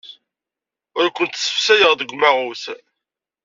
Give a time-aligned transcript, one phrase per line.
[0.97, 2.63] Ur kent-ssefsayeɣ deg umaɣus.